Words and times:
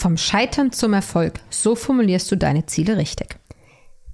Vom 0.00 0.16
Scheitern 0.16 0.72
zum 0.72 0.94
Erfolg. 0.94 1.40
So 1.50 1.74
formulierst 1.74 2.32
du 2.32 2.36
deine 2.36 2.64
Ziele 2.64 2.96
richtig. 2.96 3.36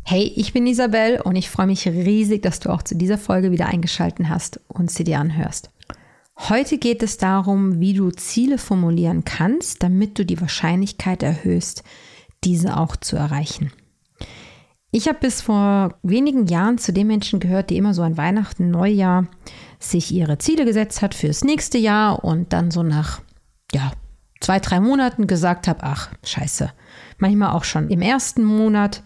Hey, 0.02 0.32
ich 0.34 0.52
bin 0.52 0.66
Isabel 0.66 1.20
und 1.20 1.36
ich 1.36 1.48
freue 1.48 1.68
mich 1.68 1.86
riesig, 1.86 2.42
dass 2.42 2.58
du 2.58 2.70
auch 2.70 2.82
zu 2.82 2.96
dieser 2.96 3.18
Folge 3.18 3.52
wieder 3.52 3.66
eingeschaltet 3.66 4.28
hast 4.28 4.58
und 4.66 4.90
sie 4.90 5.04
dir 5.04 5.20
anhörst. 5.20 5.70
Heute 6.36 6.78
geht 6.78 7.04
es 7.04 7.18
darum, 7.18 7.78
wie 7.78 7.94
du 7.94 8.10
Ziele 8.10 8.58
formulieren 8.58 9.24
kannst, 9.24 9.84
damit 9.84 10.18
du 10.18 10.26
die 10.26 10.40
Wahrscheinlichkeit 10.40 11.22
erhöhst, 11.22 11.84
diese 12.42 12.78
auch 12.78 12.96
zu 12.96 13.14
erreichen. 13.14 13.70
Ich 14.90 15.06
habe 15.06 15.20
bis 15.20 15.40
vor 15.40 15.94
wenigen 16.02 16.48
Jahren 16.48 16.78
zu 16.78 16.92
den 16.92 17.06
Menschen 17.06 17.38
gehört, 17.38 17.70
die 17.70 17.76
immer 17.76 17.94
so 17.94 18.02
an 18.02 18.16
Weihnachten, 18.16 18.72
Neujahr 18.72 19.28
sich 19.78 20.10
ihre 20.10 20.38
Ziele 20.38 20.64
gesetzt 20.64 21.00
hat 21.00 21.14
fürs 21.14 21.44
nächste 21.44 21.78
Jahr 21.78 22.24
und 22.24 22.52
dann 22.52 22.72
so 22.72 22.82
nach 22.82 23.20
ja, 23.72 23.92
zwei, 24.40 24.60
drei 24.60 24.80
Monaten 24.80 25.26
gesagt 25.26 25.68
habe, 25.68 25.82
ach, 25.82 26.10
scheiße. 26.24 26.72
Manchmal 27.18 27.52
auch 27.52 27.64
schon 27.64 27.88
im 27.88 28.02
ersten 28.02 28.44
Monat. 28.44 29.02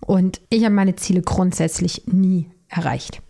Und 0.00 0.40
ich 0.50 0.64
habe 0.64 0.74
meine 0.74 0.96
Ziele 0.96 1.22
grundsätzlich 1.22 2.02
nie 2.06 2.50
erreicht. 2.68 3.22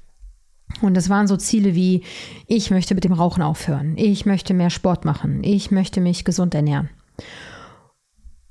Und 0.80 0.94
das 0.94 1.08
waren 1.08 1.26
so 1.26 1.36
Ziele 1.36 1.74
wie, 1.74 2.02
ich 2.46 2.70
möchte 2.70 2.94
mit 2.94 3.04
dem 3.04 3.12
Rauchen 3.12 3.42
aufhören, 3.42 3.96
ich 3.96 4.26
möchte 4.26 4.54
mehr 4.54 4.70
Sport 4.70 5.04
machen, 5.04 5.44
ich 5.44 5.70
möchte 5.70 6.00
mich 6.00 6.24
gesund 6.24 6.54
ernähren. 6.54 6.90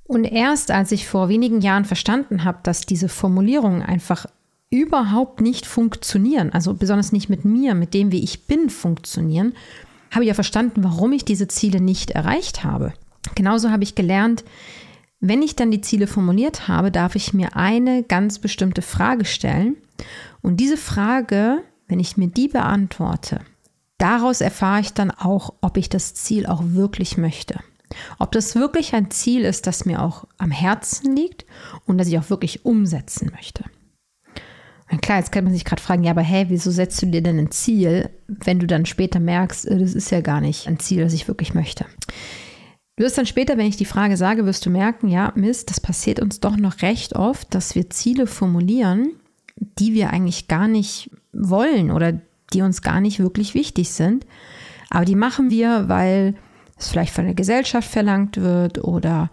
Und 0.06 0.26
erst 0.26 0.72
als 0.72 0.92
ich 0.92 1.08
vor 1.08 1.30
wenigen 1.30 1.62
Jahren 1.62 1.86
verstanden 1.86 2.44
habe, 2.44 2.60
dass 2.64 2.86
diese 2.86 3.10
Formulierungen 3.10 3.82
einfach 3.82 4.26
überhaupt 4.70 5.42
nicht 5.42 5.66
funktionieren, 5.66 6.52
also 6.52 6.74
besonders 6.74 7.12
nicht 7.12 7.30
mit 7.30 7.46
mir, 7.46 7.76
mit 7.76 7.94
dem, 7.94 8.12
wie 8.12 8.24
ich 8.24 8.48
bin, 8.48 8.70
funktionieren, 8.70 9.54
habe 10.16 10.26
ja 10.26 10.34
verstanden, 10.34 10.84
warum 10.84 11.12
ich 11.12 11.26
diese 11.26 11.48
Ziele 11.48 11.82
nicht 11.82 12.12
erreicht 12.12 12.64
habe. 12.64 12.94
Genauso 13.36 13.72
habe 13.72 13.84
ich 13.84 13.96
gelernt, 13.96 14.44
wenn 15.20 15.42
ich 15.42 15.56
dann 15.56 15.72
die 15.72 15.82
Ziele 15.82 16.08
formuliert 16.08 16.68
habe, 16.68 16.92
darf 16.92 17.16
ich 17.16 17.34
mir 17.34 17.56
eine 17.56 18.04
ganz 18.04 18.40
bestimmte 18.40 18.82
Frage 18.82 19.24
stellen. 19.24 19.78
Und 20.42 20.58
diese 20.58 20.76
Frage, 20.76 21.64
wenn 21.88 22.02
ich 22.02 22.18
mir 22.18 22.28
die 22.28 22.50
beantworte, 22.50 23.40
daraus 23.98 24.42
erfahre 24.42 24.82
ich 24.82 24.92
dann 24.92 25.12
auch, 25.12 25.54
ob 25.62 25.78
ich 25.78 25.88
das 25.88 26.14
Ziel 26.14 26.46
auch 26.46 26.62
wirklich 26.66 27.18
möchte. 27.18 27.60
Ob 28.20 28.34
das 28.34 28.56
wirklich 28.56 28.94
ein 28.96 29.12
Ziel 29.12 29.46
ist, 29.46 29.66
das 29.66 29.86
mir 29.86 30.02
auch 30.02 30.26
am 30.38 30.52
Herzen 30.52 31.16
liegt 31.16 31.46
und 31.86 31.98
das 31.98 32.08
ich 32.08 32.18
auch 32.20 32.30
wirklich 32.30 32.66
umsetzen 32.66 33.32
möchte. 33.34 33.64
Klar, 35.02 35.20
jetzt 35.20 35.32
kann 35.32 35.44
man 35.44 35.54
sich 35.54 35.66
gerade 35.66 35.82
fragen, 35.82 36.04
ja, 36.04 36.12
aber 36.12 36.22
hey, 36.22 36.46
wieso 36.50 36.72
setzt 36.72 37.02
du 37.02 37.06
dir 37.08 37.22
denn 37.22 37.40
ein 37.40 37.52
Ziel, 37.52 38.10
wenn 38.28 38.60
du 38.60 38.68
dann 38.68 38.86
später 38.86 39.20
merkst, 39.20 39.68
äh, 39.68 39.78
das 39.78 39.94
ist 39.94 40.12
ja 40.12 40.22
gar 40.22 40.42
nicht 40.42 40.68
ein 40.68 40.80
Ziel, 40.80 41.04
das 41.04 41.14
ich 41.14 41.28
wirklich 41.28 41.54
möchte. 41.54 41.86
Du 42.96 43.04
wirst 43.04 43.18
dann 43.18 43.26
später, 43.26 43.58
wenn 43.58 43.66
ich 43.66 43.78
die 43.78 43.86
Frage 43.86 44.18
sage, 44.18 44.46
wirst 44.46 44.66
du 44.66 44.70
merken, 44.70 45.08
ja, 45.08 45.32
Mist, 45.36 45.70
das 45.70 45.80
passiert 45.80 46.20
uns 46.20 46.40
doch 46.40 46.58
noch 46.58 46.82
recht 46.82 47.16
oft, 47.16 47.54
dass 47.56 47.74
wir 47.74 47.90
Ziele 47.90 48.28
formulieren, 48.28 49.14
die 49.56 49.94
wir 49.94 50.12
eigentlich 50.12 50.48
gar 50.48 50.68
nicht 50.68 51.10
wollen 51.32 51.90
oder 51.92 52.20
die 52.54 52.62
uns 52.62 52.82
gar 52.82 53.02
nicht 53.02 53.20
wirklich 53.20 53.56
wichtig 53.56 53.90
sind. 53.90 54.28
Aber 54.90 55.06
die 55.06 55.16
machen 55.16 55.50
wir, 55.50 55.90
weil 55.90 56.36
es 56.78 56.90
vielleicht 56.90 57.14
von 57.14 57.26
der 57.26 57.34
Gesellschaft 57.34 57.90
verlangt 57.90 58.38
wird 58.38 58.84
oder 58.84 59.32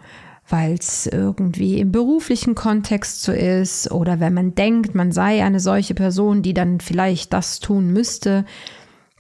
weil 0.50 0.74
es 0.74 1.06
irgendwie 1.06 1.78
im 1.78 1.92
beruflichen 1.92 2.54
Kontext 2.54 3.22
so 3.22 3.32
ist 3.32 3.90
oder 3.90 4.20
wenn 4.20 4.34
man 4.34 4.54
denkt, 4.54 4.94
man 4.94 5.12
sei 5.12 5.44
eine 5.44 5.60
solche 5.60 5.94
Person, 5.94 6.42
die 6.42 6.54
dann 6.54 6.80
vielleicht 6.80 7.32
das 7.32 7.60
tun 7.60 7.92
müsste. 7.92 8.44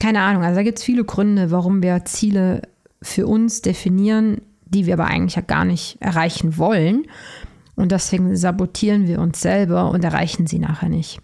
Keine 0.00 0.22
Ahnung, 0.22 0.42
also 0.42 0.56
da 0.56 0.62
gibt 0.62 0.78
es 0.78 0.84
viele 0.84 1.04
Gründe, 1.04 1.50
warum 1.50 1.82
wir 1.82 2.04
Ziele 2.04 2.62
für 3.00 3.26
uns 3.26 3.62
definieren, 3.62 4.42
die 4.66 4.86
wir 4.86 4.94
aber 4.94 5.06
eigentlich 5.06 5.36
ja 5.36 5.42
gar 5.42 5.64
nicht 5.64 5.98
erreichen 6.00 6.58
wollen. 6.58 7.06
Und 7.76 7.92
deswegen 7.92 8.36
sabotieren 8.36 9.06
wir 9.06 9.20
uns 9.20 9.40
selber 9.40 9.90
und 9.90 10.04
erreichen 10.04 10.46
sie 10.46 10.58
nachher 10.58 10.88
nicht. 10.88 11.20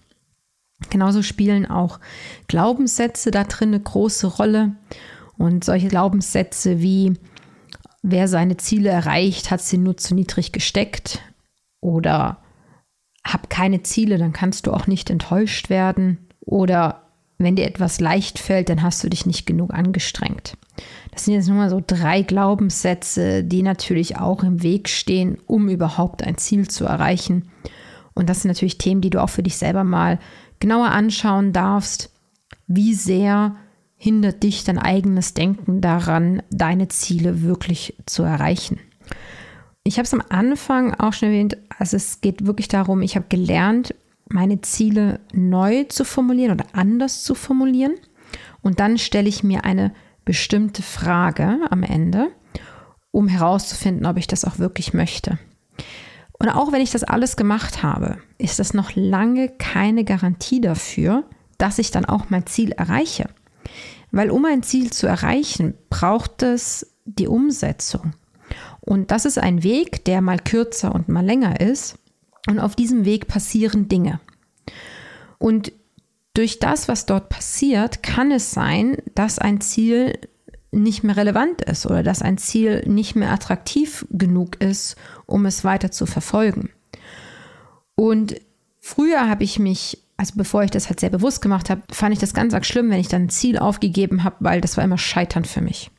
Genauso 0.90 1.22
spielen 1.22 1.66
auch 1.66 2.00
Glaubenssätze 2.48 3.30
da 3.30 3.44
drin 3.44 3.70
eine 3.70 3.80
große 3.80 4.26
Rolle. 4.26 4.76
Und 5.38 5.64
solche 5.64 5.88
Glaubenssätze 5.88 6.80
wie, 6.80 7.14
wer 8.08 8.28
seine 8.28 8.56
Ziele 8.56 8.88
erreicht, 8.88 9.50
hat 9.50 9.60
sie 9.60 9.78
nur 9.78 9.96
zu 9.96 10.14
niedrig 10.14 10.52
gesteckt 10.52 11.20
oder 11.80 12.38
hab 13.24 13.50
keine 13.50 13.82
Ziele, 13.82 14.16
dann 14.16 14.32
kannst 14.32 14.66
du 14.66 14.72
auch 14.72 14.86
nicht 14.86 15.10
enttäuscht 15.10 15.70
werden 15.70 16.28
oder 16.40 17.02
wenn 17.38 17.56
dir 17.56 17.66
etwas 17.66 18.00
leicht 18.00 18.38
fällt, 18.38 18.68
dann 18.68 18.82
hast 18.82 19.02
du 19.02 19.10
dich 19.10 19.26
nicht 19.26 19.44
genug 19.44 19.74
angestrengt. 19.74 20.56
Das 21.10 21.24
sind 21.24 21.34
jetzt 21.34 21.48
nur 21.48 21.56
mal 21.56 21.68
so 21.68 21.82
drei 21.84 22.22
Glaubenssätze, 22.22 23.42
die 23.42 23.62
natürlich 23.62 24.18
auch 24.18 24.42
im 24.42 24.62
Weg 24.62 24.88
stehen, 24.88 25.38
um 25.46 25.68
überhaupt 25.68 26.22
ein 26.22 26.38
Ziel 26.38 26.68
zu 26.68 26.84
erreichen. 26.84 27.50
Und 28.14 28.30
das 28.30 28.40
sind 28.40 28.50
natürlich 28.50 28.78
Themen, 28.78 29.00
die 29.00 29.10
du 29.10 29.22
auch 29.22 29.28
für 29.28 29.42
dich 29.42 29.56
selber 29.56 29.84
mal 29.84 30.18
genauer 30.60 30.90
anschauen 30.90 31.52
darfst. 31.52 32.10
Wie 32.66 32.94
sehr 32.94 33.56
hindert 34.06 34.44
dich 34.44 34.62
dein 34.62 34.78
eigenes 34.78 35.34
Denken 35.34 35.80
daran, 35.80 36.40
deine 36.48 36.86
Ziele 36.86 37.42
wirklich 37.42 37.96
zu 38.06 38.22
erreichen. 38.22 38.78
Ich 39.82 39.96
habe 39.96 40.04
es 40.04 40.14
am 40.14 40.22
Anfang 40.28 40.94
auch 40.94 41.12
schon 41.12 41.30
erwähnt, 41.30 41.56
also 41.76 41.96
es 41.96 42.20
geht 42.20 42.46
wirklich 42.46 42.68
darum, 42.68 43.02
ich 43.02 43.16
habe 43.16 43.26
gelernt, 43.28 43.96
meine 44.28 44.60
Ziele 44.60 45.18
neu 45.32 45.82
zu 45.88 46.04
formulieren 46.04 46.52
oder 46.52 46.66
anders 46.72 47.24
zu 47.24 47.34
formulieren. 47.34 47.94
Und 48.62 48.78
dann 48.78 48.96
stelle 48.96 49.28
ich 49.28 49.42
mir 49.42 49.64
eine 49.64 49.92
bestimmte 50.24 50.82
Frage 50.82 51.58
am 51.70 51.82
Ende, 51.82 52.28
um 53.10 53.26
herauszufinden, 53.26 54.06
ob 54.06 54.18
ich 54.18 54.28
das 54.28 54.44
auch 54.44 54.60
wirklich 54.60 54.94
möchte. 54.94 55.40
Und 56.38 56.48
auch 56.48 56.70
wenn 56.70 56.80
ich 56.80 56.92
das 56.92 57.02
alles 57.02 57.36
gemacht 57.36 57.82
habe, 57.82 58.18
ist 58.38 58.60
das 58.60 58.72
noch 58.72 58.94
lange 58.94 59.48
keine 59.48 60.04
Garantie 60.04 60.60
dafür, 60.60 61.24
dass 61.58 61.80
ich 61.80 61.90
dann 61.90 62.04
auch 62.04 62.30
mein 62.30 62.46
Ziel 62.46 62.70
erreiche. 62.70 63.30
Weil 64.16 64.30
um 64.30 64.46
ein 64.46 64.62
Ziel 64.62 64.90
zu 64.90 65.06
erreichen, 65.06 65.74
braucht 65.90 66.42
es 66.42 66.94
die 67.04 67.28
Umsetzung. 67.28 68.14
Und 68.80 69.10
das 69.10 69.26
ist 69.26 69.38
ein 69.38 69.62
Weg, 69.62 70.06
der 70.06 70.22
mal 70.22 70.38
kürzer 70.38 70.94
und 70.94 71.10
mal 71.10 71.24
länger 71.24 71.60
ist. 71.60 71.98
Und 72.48 72.58
auf 72.58 72.74
diesem 72.74 73.04
Weg 73.04 73.28
passieren 73.28 73.88
Dinge. 73.88 74.20
Und 75.36 75.70
durch 76.32 76.60
das, 76.60 76.88
was 76.88 77.04
dort 77.04 77.28
passiert, 77.28 78.02
kann 78.02 78.32
es 78.32 78.52
sein, 78.52 78.96
dass 79.14 79.38
ein 79.38 79.60
Ziel 79.60 80.18
nicht 80.70 81.04
mehr 81.04 81.18
relevant 81.18 81.60
ist 81.60 81.84
oder 81.84 82.02
dass 82.02 82.22
ein 82.22 82.38
Ziel 82.38 82.84
nicht 82.86 83.16
mehr 83.16 83.32
attraktiv 83.32 84.06
genug 84.10 84.62
ist, 84.62 84.96
um 85.26 85.44
es 85.44 85.62
weiter 85.62 85.90
zu 85.90 86.06
verfolgen. 86.06 86.70
Und 87.94 88.40
früher 88.80 89.28
habe 89.28 89.44
ich 89.44 89.58
mich 89.58 90.05
also 90.16 90.34
bevor 90.36 90.62
ich 90.62 90.70
das 90.70 90.88
halt 90.88 91.00
sehr 91.00 91.10
bewusst 91.10 91.42
gemacht 91.42 91.68
habe, 91.68 91.82
fand 91.92 92.12
ich 92.12 92.18
das 92.18 92.34
ganz 92.34 92.54
arg 92.54 92.64
schlimm, 92.64 92.90
wenn 92.90 93.00
ich 93.00 93.08
dann 93.08 93.24
ein 93.24 93.28
Ziel 93.28 93.58
aufgegeben 93.58 94.24
habe, 94.24 94.36
weil 94.40 94.60
das 94.60 94.76
war 94.76 94.84
immer 94.84 94.98
Scheitern 94.98 95.44
für 95.44 95.60
mich. 95.60 95.90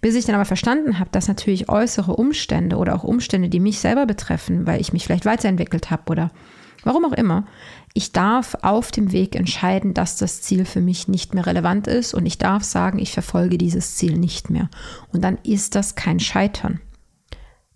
Bis 0.00 0.14
ich 0.14 0.24
dann 0.24 0.36
aber 0.36 0.44
verstanden 0.44 0.98
habe, 0.98 1.10
dass 1.10 1.28
natürlich 1.28 1.68
äußere 1.68 2.14
Umstände 2.14 2.76
oder 2.76 2.94
auch 2.94 3.04
Umstände, 3.04 3.48
die 3.48 3.60
mich 3.60 3.80
selber 3.80 4.06
betreffen, 4.06 4.66
weil 4.66 4.80
ich 4.80 4.92
mich 4.92 5.04
vielleicht 5.04 5.26
weiterentwickelt 5.26 5.90
habe 5.90 6.04
oder 6.06 6.30
warum 6.84 7.04
auch 7.04 7.12
immer, 7.12 7.46
ich 7.94 8.12
darf 8.12 8.56
auf 8.62 8.92
dem 8.92 9.12
Weg 9.12 9.34
entscheiden, 9.34 9.92
dass 9.92 10.16
das 10.16 10.40
Ziel 10.40 10.64
für 10.64 10.80
mich 10.80 11.08
nicht 11.08 11.34
mehr 11.34 11.46
relevant 11.46 11.88
ist 11.88 12.14
und 12.14 12.26
ich 12.26 12.38
darf 12.38 12.62
sagen, 12.62 12.98
ich 12.98 13.12
verfolge 13.12 13.58
dieses 13.58 13.96
Ziel 13.96 14.16
nicht 14.16 14.50
mehr. 14.50 14.70
Und 15.12 15.24
dann 15.24 15.38
ist 15.42 15.74
das 15.74 15.96
kein 15.96 16.20
Scheitern. 16.20 16.80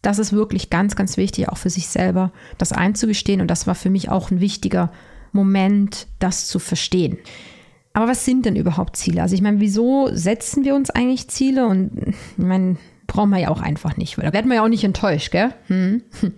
Das 0.00 0.18
ist 0.18 0.32
wirklich 0.32 0.70
ganz, 0.70 0.96
ganz 0.96 1.16
wichtig, 1.16 1.48
auch 1.48 1.58
für 1.58 1.70
sich 1.70 1.88
selber, 1.88 2.32
das 2.58 2.72
einzugestehen. 2.72 3.40
Und 3.40 3.48
das 3.48 3.66
war 3.66 3.74
für 3.74 3.90
mich 3.90 4.10
auch 4.10 4.30
ein 4.30 4.40
wichtiger 4.40 4.92
Moment, 5.32 6.06
das 6.18 6.46
zu 6.46 6.58
verstehen. 6.58 7.18
Aber 7.94 8.08
was 8.08 8.24
sind 8.24 8.46
denn 8.46 8.56
überhaupt 8.56 8.96
Ziele? 8.96 9.22
Also 9.22 9.34
ich 9.34 9.42
meine, 9.42 9.60
wieso 9.60 10.08
setzen 10.12 10.64
wir 10.64 10.74
uns 10.74 10.90
eigentlich 10.90 11.28
Ziele? 11.28 11.66
Und 11.66 11.90
ich 12.06 12.44
meine, 12.44 12.76
brauchen 13.06 13.30
wir 13.30 13.38
ja 13.38 13.48
auch 13.48 13.60
einfach 13.60 13.96
nicht, 13.96 14.16
weil 14.16 14.24
da 14.24 14.32
werden 14.32 14.48
wir 14.48 14.56
ja 14.56 14.64
auch 14.64 14.68
nicht 14.68 14.84
enttäuscht, 14.84 15.30
gell? 15.30 15.52
Hm. 15.66 16.02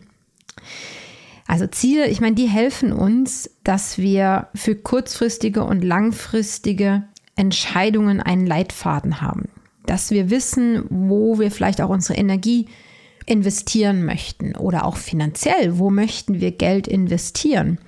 Also 1.46 1.66
Ziele, 1.66 2.08
ich 2.08 2.22
meine, 2.22 2.36
die 2.36 2.48
helfen 2.48 2.90
uns, 2.90 3.50
dass 3.64 3.98
wir 3.98 4.48
für 4.54 4.74
kurzfristige 4.74 5.62
und 5.62 5.84
langfristige 5.84 7.04
Entscheidungen 7.36 8.20
einen 8.20 8.46
Leitfaden 8.46 9.20
haben. 9.20 9.50
Dass 9.84 10.10
wir 10.10 10.30
wissen, 10.30 10.84
wo 10.88 11.38
wir 11.38 11.50
vielleicht 11.50 11.82
auch 11.82 11.90
unsere 11.90 12.18
Energie 12.18 12.66
investieren 13.26 14.04
möchten 14.04 14.56
oder 14.56 14.86
auch 14.86 14.96
finanziell, 14.96 15.78
wo 15.78 15.90
möchten 15.90 16.40
wir 16.40 16.50
Geld 16.50 16.88
investieren. 16.88 17.78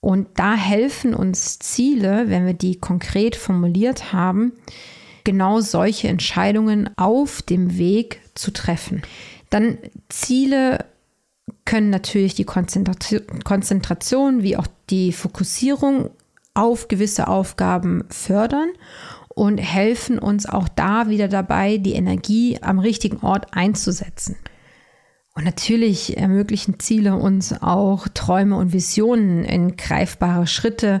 Und 0.00 0.28
da 0.36 0.54
helfen 0.54 1.14
uns 1.14 1.58
Ziele, 1.58 2.28
wenn 2.28 2.46
wir 2.46 2.54
die 2.54 2.78
konkret 2.78 3.34
formuliert 3.36 4.12
haben, 4.12 4.52
genau 5.24 5.60
solche 5.60 6.08
Entscheidungen 6.08 6.90
auf 6.96 7.42
dem 7.42 7.76
Weg 7.78 8.20
zu 8.34 8.52
treffen. 8.52 9.02
Dann 9.50 9.78
Ziele 10.08 10.84
können 11.64 11.90
natürlich 11.90 12.34
die 12.34 12.44
Konzentration 12.44 14.42
wie 14.42 14.56
auch 14.56 14.66
die 14.90 15.12
Fokussierung 15.12 16.10
auf 16.54 16.88
gewisse 16.88 17.28
Aufgaben 17.28 18.04
fördern 18.08 18.70
und 19.28 19.58
helfen 19.58 20.18
uns 20.18 20.46
auch 20.46 20.68
da 20.68 21.08
wieder 21.08 21.28
dabei, 21.28 21.76
die 21.78 21.92
Energie 21.92 22.58
am 22.60 22.78
richtigen 22.78 23.18
Ort 23.18 23.54
einzusetzen. 23.54 24.36
Und 25.38 25.44
natürlich 25.44 26.16
ermöglichen 26.16 26.80
Ziele 26.80 27.14
uns 27.14 27.62
auch 27.62 28.08
Träume 28.08 28.56
und 28.56 28.72
Visionen 28.72 29.44
in 29.44 29.76
greifbare 29.76 30.48
Schritte 30.48 31.00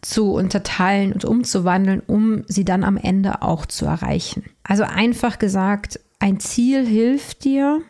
zu 0.00 0.34
unterteilen 0.34 1.12
und 1.12 1.24
umzuwandeln, 1.24 1.98
um 1.98 2.44
sie 2.46 2.64
dann 2.64 2.84
am 2.84 2.96
Ende 2.96 3.42
auch 3.42 3.66
zu 3.66 3.84
erreichen. 3.84 4.44
Also 4.62 4.84
einfach 4.84 5.40
gesagt, 5.40 5.98
ein 6.20 6.38
Ziel 6.38 6.86
hilft 6.86 7.42
dir, 7.42 7.82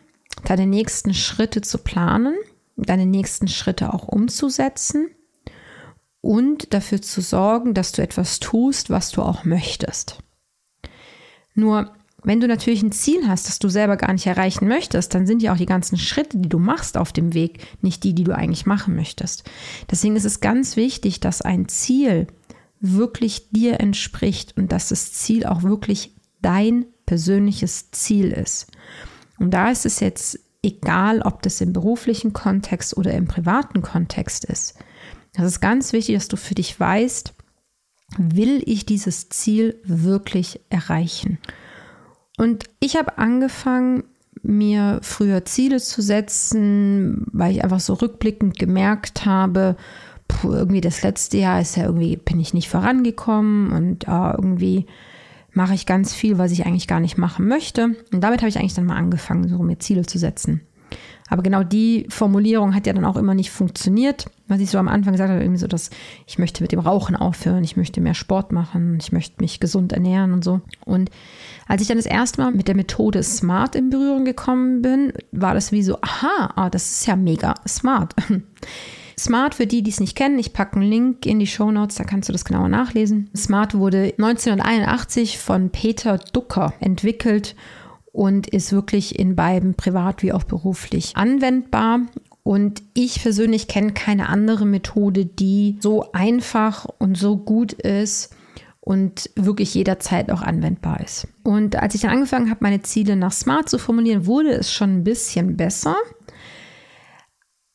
deine 0.45 0.65
nächsten 0.65 1.13
Schritte 1.13 1.61
zu 1.61 1.77
planen, 1.77 2.33
deine 2.75 3.05
nächsten 3.05 3.47
Schritte 3.47 3.93
auch 3.93 4.07
umzusetzen 4.07 5.11
und 6.21 6.73
dafür 6.73 7.03
zu 7.03 7.21
sorgen, 7.21 7.75
dass 7.75 7.91
du 7.91 8.01
etwas 8.01 8.39
tust, 8.39 8.89
was 8.89 9.11
du 9.11 9.21
auch 9.21 9.43
möchtest. 9.43 10.17
Nur 11.53 11.93
wenn 12.23 12.39
du 12.39 12.47
natürlich 12.47 12.81
ein 12.83 12.91
Ziel 12.91 13.27
hast, 13.27 13.47
das 13.47 13.59
du 13.59 13.69
selber 13.69 13.97
gar 13.97 14.13
nicht 14.13 14.25
erreichen 14.25 14.67
möchtest, 14.67 15.13
dann 15.13 15.27
sind 15.27 15.41
ja 15.41 15.53
auch 15.53 15.57
die 15.57 15.65
ganzen 15.65 15.97
Schritte, 15.97 16.37
die 16.37 16.49
du 16.49 16.59
machst 16.59 16.97
auf 16.97 17.11
dem 17.11 17.33
Weg, 17.33 17.65
nicht 17.81 18.03
die, 18.03 18.13
die 18.13 18.23
du 18.23 18.35
eigentlich 18.35 18.65
machen 18.65 18.95
möchtest. 18.95 19.43
Deswegen 19.89 20.15
ist 20.15 20.25
es 20.25 20.39
ganz 20.39 20.75
wichtig, 20.75 21.19
dass 21.19 21.41
ein 21.41 21.67
Ziel 21.67 22.27
wirklich 22.79 23.49
dir 23.51 23.79
entspricht 23.79 24.57
und 24.57 24.71
dass 24.71 24.89
das 24.89 25.13
Ziel 25.13 25.45
auch 25.45 25.63
wirklich 25.63 26.13
dein 26.41 26.85
persönliches 27.05 27.91
Ziel 27.91 28.31
ist. 28.31 28.67
Und 29.39 29.51
da 29.51 29.71
ist 29.71 29.85
es 29.85 29.99
jetzt 29.99 30.39
egal, 30.61 31.21
ob 31.21 31.41
das 31.41 31.61
im 31.61 31.73
beruflichen 31.73 32.33
Kontext 32.33 32.95
oder 32.95 33.13
im 33.13 33.27
privaten 33.27 33.81
Kontext 33.81 34.45
ist. 34.45 34.75
Das 35.33 35.45
ist 35.45 35.59
ganz 35.59 35.93
wichtig, 35.93 36.15
dass 36.15 36.27
du 36.27 36.37
für 36.37 36.55
dich 36.55 36.79
weißt, 36.79 37.33
will 38.17 38.61
ich 38.65 38.85
dieses 38.85 39.29
Ziel 39.29 39.79
wirklich 39.83 40.61
erreichen? 40.69 41.39
Und 42.37 42.65
ich 42.79 42.95
habe 42.95 43.17
angefangen, 43.17 44.03
mir 44.41 44.99
früher 45.01 45.45
Ziele 45.45 45.79
zu 45.79 46.01
setzen, 46.01 47.25
weil 47.31 47.53
ich 47.53 47.63
einfach 47.63 47.79
so 47.79 47.93
rückblickend 47.93 48.59
gemerkt 48.59 49.25
habe, 49.25 49.77
puh, 50.27 50.51
irgendwie 50.51 50.81
das 50.81 51.01
letzte 51.01 51.37
Jahr 51.37 51.61
ist 51.61 51.77
ja 51.77 51.85
irgendwie, 51.85 52.17
bin 52.17 52.39
ich 52.39 52.53
nicht 52.53 52.69
vorangekommen 52.69 53.71
und 53.71 54.07
äh, 54.07 54.31
irgendwie 54.31 54.85
mache 55.53 55.75
ich 55.75 55.85
ganz 55.85 56.13
viel, 56.13 56.37
was 56.37 56.51
ich 56.51 56.65
eigentlich 56.65 56.87
gar 56.87 56.99
nicht 56.99 57.17
machen 57.17 57.47
möchte. 57.47 57.95
Und 58.11 58.21
damit 58.21 58.41
habe 58.41 58.49
ich 58.49 58.57
eigentlich 58.57 58.73
dann 58.73 58.85
mal 58.85 58.97
angefangen, 58.97 59.47
so 59.47 59.59
mir 59.59 59.79
Ziele 59.79 60.05
zu 60.05 60.17
setzen. 60.17 60.61
Aber 61.29 61.41
genau 61.41 61.63
die 61.63 62.05
Formulierung 62.09 62.75
hat 62.75 62.85
ja 62.85 62.93
dann 62.93 63.05
auch 63.05 63.15
immer 63.15 63.33
nicht 63.33 63.49
funktioniert, 63.49 64.27
was 64.47 64.59
ich 64.59 64.69
so 64.69 64.77
am 64.77 64.87
Anfang 64.87 65.13
gesagt 65.13 65.31
habe, 65.31 65.41
irgendwie 65.41 65.59
so, 65.59 65.67
dass 65.67 65.89
ich 66.27 66.37
möchte 66.37 66.61
mit 66.61 66.71
dem 66.71 66.79
Rauchen 66.79 67.15
aufhören, 67.15 67.63
ich 67.63 67.77
möchte 67.77 68.01
mehr 68.01 68.13
Sport 68.13 68.51
machen, 68.51 68.97
ich 69.01 69.11
möchte 69.11 69.41
mich 69.41 69.59
gesund 69.59 69.93
ernähren 69.93 70.33
und 70.33 70.43
so. 70.43 70.61
Und 70.85 71.09
als 71.67 71.81
ich 71.81 71.87
dann 71.87 71.97
das 71.97 72.05
erste 72.05 72.41
Mal 72.41 72.51
mit 72.51 72.67
der 72.67 72.75
Methode 72.75 73.23
Smart 73.23 73.75
in 73.75 73.89
Berührung 73.89 74.25
gekommen 74.25 74.81
bin, 74.81 75.13
war 75.31 75.53
das 75.53 75.71
wie 75.71 75.83
so, 75.83 75.97
aha, 76.01 76.53
ah, 76.55 76.69
das 76.69 76.91
ist 76.91 77.07
ja 77.07 77.15
mega 77.15 77.55
smart. 77.67 78.13
Smart, 79.17 79.53
für 79.55 79.67
die, 79.67 79.83
die 79.83 79.91
es 79.91 79.99
nicht 79.99 80.15
kennen, 80.15 80.39
ich 80.39 80.53
packe 80.53 80.75
einen 80.75 80.89
Link 80.89 81.25
in 81.25 81.39
die 81.39 81.47
Show 81.47 81.71
Notes, 81.71 81.95
da 81.95 82.03
kannst 82.03 82.29
du 82.29 82.33
das 82.33 82.45
genauer 82.45 82.67
nachlesen. 82.67 83.29
Smart 83.35 83.75
wurde 83.75 84.13
1981 84.17 85.37
von 85.37 85.69
Peter 85.69 86.17
Ducker 86.17 86.73
entwickelt 86.79 87.55
und 88.13 88.47
ist 88.47 88.71
wirklich 88.71 89.19
in 89.19 89.35
beiden 89.35 89.73
privat 89.73 90.23
wie 90.23 90.31
auch 90.31 90.43
beruflich 90.43 91.17
anwendbar. 91.17 92.01
Und 92.43 92.83
ich 92.93 93.21
persönlich 93.21 93.67
kenne 93.67 93.93
keine 93.93 94.29
andere 94.29 94.65
Methode, 94.65 95.25
die 95.25 95.77
so 95.81 96.11
einfach 96.13 96.85
und 96.99 97.17
so 97.17 97.37
gut 97.37 97.73
ist 97.73 98.35
und 98.79 99.29
wirklich 99.35 99.73
jederzeit 99.73 100.29
auch 100.29 100.41
anwendbar 100.41 100.99
ist. 101.01 101.27
Und 101.43 101.75
als 101.75 101.95
ich 101.95 102.01
dann 102.01 102.11
angefangen 102.11 102.49
habe, 102.49 102.59
meine 102.61 102.81
Ziele 102.83 103.15
nach 103.15 103.31
Smart 103.31 103.67
zu 103.67 103.79
formulieren, 103.79 104.25
wurde 104.25 104.51
es 104.51 104.71
schon 104.71 104.97
ein 104.97 105.03
bisschen 105.03 105.57
besser, 105.57 105.95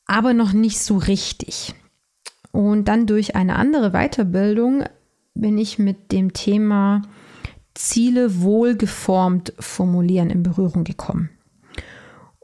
aber 0.06 0.34
noch 0.34 0.52
nicht 0.52 0.78
so 0.78 0.98
richtig. 0.98 1.74
Und 2.52 2.86
dann 2.86 3.06
durch 3.06 3.34
eine 3.34 3.56
andere 3.56 3.90
Weiterbildung 3.90 4.84
bin 5.34 5.58
ich 5.58 5.78
mit 5.78 6.12
dem 6.12 6.32
Thema 6.32 7.02
Ziele 7.78 8.40
wohlgeformt 8.40 9.52
formulieren 9.60 10.30
in 10.30 10.42
Berührung 10.42 10.82
gekommen. 10.82 11.30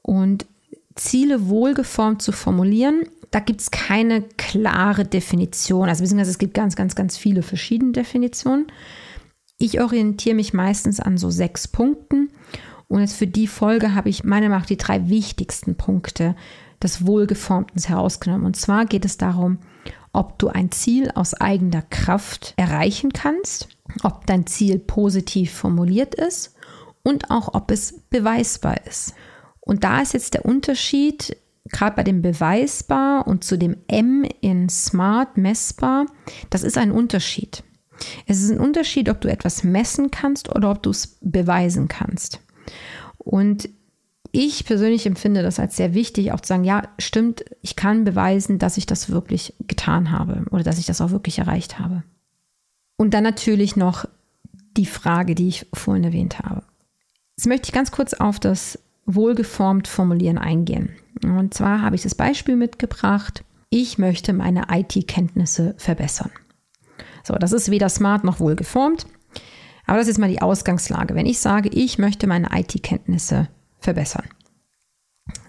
Und 0.00 0.46
Ziele 0.94 1.48
wohlgeformt 1.48 2.22
zu 2.22 2.31
formulieren, 2.31 3.02
da 3.32 3.40
gibt 3.40 3.60
es 3.60 3.72
keine 3.72 4.22
klare 4.22 5.04
Definition. 5.04 5.88
Also 5.88 6.04
beziehungsweise 6.04 6.31
es 6.31 6.38
gibt 6.38 6.54
ganz, 6.54 6.76
ganz, 6.76 6.94
ganz 6.94 7.16
viele 7.16 7.42
verschiedene 7.42 7.90
Definitionen. 7.90 8.69
Ich 9.58 9.81
orientiere 9.81 10.36
mich 10.36 10.54
meistens 10.54 11.00
an 11.00 11.19
so 11.19 11.31
sechs 11.31 11.66
Punkten. 11.66 12.30
Und 12.87 13.00
jetzt 13.00 13.16
für 13.16 13.26
die 13.26 13.48
Folge 13.48 13.92
habe 13.92 14.10
ich 14.10 14.22
meiner 14.22 14.48
Meinung 14.48 14.60
nach 14.60 14.66
die 14.66 14.76
drei 14.76 15.08
wichtigsten 15.08 15.75
Punkte 15.75 16.37
des 16.80 17.08
Wohlgeformten 17.08 17.82
herausgenommen. 17.82 18.46
Und 18.46 18.54
zwar 18.54 18.87
geht 18.87 19.04
es 19.04 19.16
darum, 19.16 19.58
ob 20.14 20.38
du 20.38 20.49
ein 20.49 20.70
Ziel 20.70 21.11
aus 21.14 21.34
eigener 21.34 21.82
Kraft 21.82 22.55
erreichen 22.56 23.12
kannst, 23.12 23.69
ob 24.02 24.26
dein 24.26 24.46
Ziel 24.46 24.78
positiv 24.78 25.52
formuliert 25.52 26.14
ist 26.14 26.55
und 27.02 27.31
auch 27.31 27.55
ob 27.55 27.70
es 27.70 28.00
beweisbar 28.11 28.87
ist. 28.87 29.14
Und 29.61 29.84
da 29.84 30.00
ist 30.00 30.14
jetzt 30.14 30.34
der 30.34 30.44
Unterschied, 30.44 31.37
gerade 31.70 31.96
bei 31.96 32.02
dem 32.02 32.22
beweisbar 32.22 33.26
und 33.26 33.44
zu 33.44 33.56
dem 33.56 33.76
M 33.88 34.25
in 34.40 34.69
smart 34.69 35.37
messbar, 35.37 36.06
das 36.50 36.62
ist 36.62 36.78
ein 36.78 36.93
Unterschied. 36.93 37.62
Es 38.26 38.42
ist 38.42 38.50
ein 38.50 38.61
Unterschied, 38.61 39.09
ob 39.09 39.21
du 39.21 39.30
etwas 39.30 39.64
messen 39.64 40.11
kannst 40.11 40.54
oder 40.54 40.71
ob 40.71 40.83
du 40.83 40.90
es 40.90 41.18
beweisen 41.21 41.88
kannst. 41.88 42.40
Und 43.18 43.68
ich 44.35 44.64
persönlich 44.64 45.07
empfinde 45.07 45.43
das 45.43 45.61
als 45.61 45.76
sehr 45.76 45.95
wichtig, 45.95 46.33
auch 46.33 46.41
zu 46.41 46.49
sagen, 46.49 46.64
ja, 46.64 46.83
stimmt, 46.99 47.45
ich 47.62 47.76
kann 47.76 48.05
beweisen, 48.05 48.59
dass 48.59 48.76
ich 48.76 48.85
das 48.85 49.09
wirklich 49.09 49.55
getan 49.61 50.11
habe 50.11 50.45
oder 50.50 50.64
dass 50.64 50.79
ich 50.79 50.87
das 50.87 51.00
auch 51.00 51.12
wirklich 51.12 51.38
erreicht 51.38 51.79
habe. 51.79 52.03
Und 52.97 53.14
dann 53.14 53.23
natürlich 53.23 53.76
noch 53.76 54.07
die 54.76 54.87
Frage, 54.87 55.37
die 55.37 55.49
ich 55.49 55.67
vorhin 55.73 56.03
erwähnt 56.03 56.41
habe. 56.41 56.64
Jetzt 57.37 57.47
möchte 57.47 57.69
ich 57.69 57.73
ganz 57.73 57.93
kurz 57.93 58.12
auf 58.12 58.41
das 58.41 58.79
wohlgeformt 59.07 59.87
formulieren 59.87 60.38
eingehen. 60.38 60.91
Und 61.23 61.55
zwar 61.55 61.83
habe 61.83 61.95
ich 61.95 62.03
das 62.03 62.17
Beispiel 62.17 62.57
mitgebracht, 62.57 63.45
ich 63.71 63.99
möchte 63.99 64.33
meine 64.33 64.67
IT-Kenntnisse 64.69 65.75
verbessern. 65.79 66.31
So, 67.23 67.35
das 67.35 67.53
ist 67.53 67.71
weder 67.71 67.88
smart 67.88 68.25
noch 68.25 68.41
wohlgeformt. 68.41 69.07
Aber 69.87 69.99
das 69.99 70.09
ist 70.09 70.19
mal 70.19 70.31
die 70.31 70.43
Ausgangslage. 70.43 71.14
Wenn 71.14 71.26
ich 71.26 71.38
sage, 71.38 71.69
ich 71.69 71.99
möchte 71.99 72.26
meine 72.26 72.49
IT-Kenntnisse 72.53 73.49
verbessern. 73.85 74.26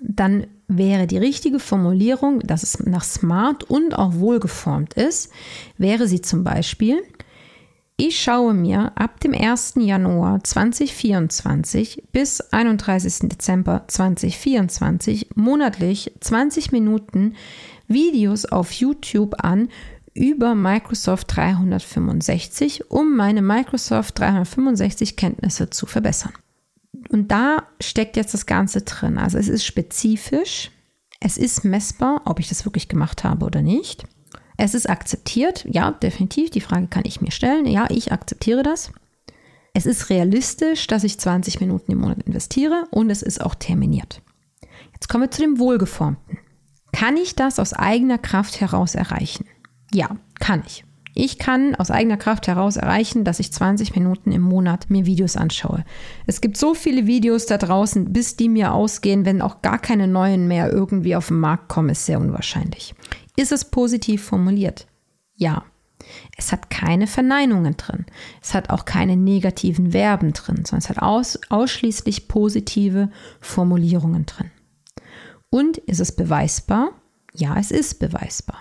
Dann 0.02 0.48
wäre 0.68 1.08
die 1.08 1.18
richtige 1.18 1.60
Formulierung, 1.60 2.40
dass 2.40 2.64
es 2.64 2.80
nach 2.80 3.04
smart 3.04 3.64
und 3.64 3.98
auch 3.98 4.16
wohlgeformt 4.16 4.94
ist, 4.94 5.32
wäre 5.78 6.08
sie 6.08 6.22
zum 6.22 6.44
Beispiel, 6.44 7.02
ich 7.98 8.20
schaue 8.22 8.54
mir 8.54 8.92
ab 8.96 9.22
dem 9.22 9.34
1. 9.34 9.76
Januar 9.78 10.44
2024 10.44 12.04
bis 12.12 12.42
31. 12.42 13.30
Dezember 13.30 13.86
2024 13.88 15.30
monatlich 15.36 16.12
20 16.20 16.74
Minuten 16.74 17.36
Videos 17.88 18.46
auf 18.46 18.74
YouTube 18.74 19.36
an 19.42 19.70
über 20.14 20.56
Microsoft 20.56 21.36
365, 21.38 22.92
um 22.92 23.16
meine 23.16 23.42
Microsoft 23.42 24.20
365 24.20 25.16
Kenntnisse 25.16 25.70
zu 25.70 25.86
verbessern. 25.86 26.34
Und 27.10 27.32
da 27.32 27.64
steckt 27.80 28.18
jetzt 28.18 28.34
das 28.34 28.46
Ganze 28.46 28.82
drin. 28.82 29.18
Also 29.18 29.38
es 29.38 29.48
ist 29.48 29.66
spezifisch, 29.66 30.72
es 31.20 31.38
ist 31.38 31.64
messbar, 31.64 32.22
ob 32.26 32.40
ich 32.40 32.50
das 32.50 32.66
wirklich 32.66 32.88
gemacht 32.88 33.24
habe 33.24 33.46
oder 33.46 33.62
nicht. 33.62 34.06
Es 34.58 34.74
ist 34.74 34.90
akzeptiert, 34.90 35.66
ja, 35.70 35.92
definitiv. 35.92 36.50
Die 36.50 36.62
Frage 36.62 36.88
kann 36.88 37.04
ich 37.06 37.22
mir 37.22 37.32
stellen. 37.32 37.66
Ja, 37.66 37.88
ich 37.90 38.12
akzeptiere 38.12 38.64
das. 38.64 38.92
Es 39.74 39.86
ist 39.86 40.10
realistisch, 40.10 40.88
dass 40.88 41.04
ich 41.04 41.20
20 41.20 41.60
Minuten 41.60 41.92
im 41.92 42.00
Monat 42.00 42.24
investiere 42.24 42.88
und 42.92 43.10
es 43.10 43.22
ist 43.22 43.42
auch 43.42 43.56
terminiert. 43.56 44.22
Jetzt 44.94 45.10
kommen 45.10 45.26
wir 45.26 45.32
zu 45.32 45.42
dem 45.42 45.60
Wohlgeformten. 45.60 46.38
Kann 46.94 47.18
ich 47.18 47.36
das 47.36 47.60
aus 47.60 47.74
eigener 47.74 48.18
Kraft 48.18 48.62
heraus 48.62 48.96
erreichen? 48.96 49.46
Ja, 49.92 50.16
kann 50.40 50.64
ich. 50.66 50.85
Ich 51.18 51.40
kann 51.40 51.76
aus 51.76 51.92
eigener 51.92 52.18
Kraft 52.18 52.46
heraus 52.48 52.76
erreichen, 52.76 53.24
dass 53.24 53.40
ich 53.40 53.54
20 53.54 53.96
Minuten 53.96 54.34
im 54.34 54.42
Monat 54.42 54.90
mir 54.90 55.06
Videos 55.06 55.38
anschaue. 55.38 55.86
Es 56.28 56.42
gibt 56.42 56.58
so 56.58 56.74
viele 56.74 57.08
Videos 57.08 57.46
da 57.46 57.58
draußen, 57.58 58.12
bis 58.12 58.36
die 58.36 58.50
mir 58.50 58.74
ausgehen, 58.74 59.24
wenn 59.24 59.42
auch 59.42 59.62
gar 59.62 59.80
keine 59.80 60.10
neuen 60.10 60.50
mehr 60.50 60.70
irgendwie 60.70 61.16
auf 61.16 61.30
den 61.30 61.40
Markt 61.40 61.70
kommen, 61.70 61.88
ist 61.88 62.06
sehr 62.06 62.20
unwahrscheinlich. 62.20 62.96
Ist 63.38 63.54
es 63.54 63.64
positiv 63.64 64.26
formuliert? 64.26 64.88
Ja. 65.36 65.64
Es 66.38 66.52
hat 66.52 66.70
keine 66.70 67.08
Verneinungen 67.08 67.78
drin. 67.78 68.06
Es 68.42 68.54
hat 68.54 68.70
auch 68.70 68.84
keine 68.84 69.16
negativen 69.16 69.92
Verben 69.92 70.34
drin, 70.34 70.66
sondern 70.66 70.80
es 70.80 70.90
hat 70.90 71.00
aus, 71.00 71.40
ausschließlich 71.50 72.28
positive 72.28 73.10
Formulierungen 73.40 74.26
drin. 74.26 74.52
Und 75.50 75.78
ist 75.78 76.02
es 76.02 76.14
beweisbar? 76.14 76.92
Ja, 77.34 77.58
es 77.58 77.72
ist 77.72 78.00
beweisbar. 78.00 78.58